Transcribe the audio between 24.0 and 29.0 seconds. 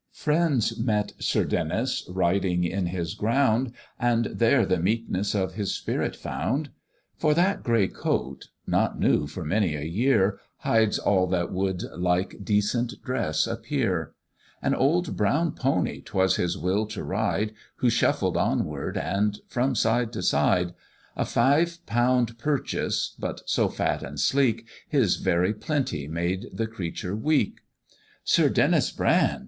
and sleek, His very plenty made the creature weak. "Sir Denys